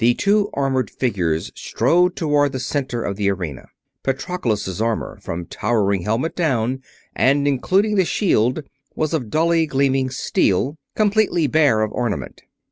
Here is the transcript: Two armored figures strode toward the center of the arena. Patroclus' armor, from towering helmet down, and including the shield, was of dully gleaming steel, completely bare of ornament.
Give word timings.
Two 0.17 0.49
armored 0.55 0.89
figures 0.89 1.51
strode 1.53 2.15
toward 2.15 2.53
the 2.53 2.59
center 2.59 3.03
of 3.03 3.17
the 3.17 3.29
arena. 3.29 3.67
Patroclus' 4.01 4.81
armor, 4.81 5.19
from 5.21 5.45
towering 5.45 6.01
helmet 6.05 6.35
down, 6.35 6.81
and 7.15 7.47
including 7.47 7.97
the 7.97 8.05
shield, 8.05 8.63
was 8.95 9.13
of 9.13 9.29
dully 9.29 9.67
gleaming 9.67 10.09
steel, 10.09 10.75
completely 10.95 11.45
bare 11.45 11.81
of 11.83 11.91
ornament. 11.91 12.41